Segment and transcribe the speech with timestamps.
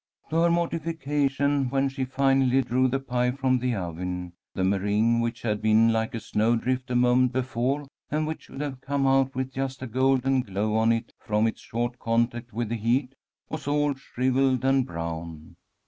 [0.31, 5.43] To her mortification, when she finally drew the pie from the oven, the meringue, which
[5.43, 9.53] had been like a snowdrift a moment before, and which should have come out with
[9.53, 13.13] just a golden glow on it from its short contact with the heat,
[13.47, 15.55] was all shrivelled and brown.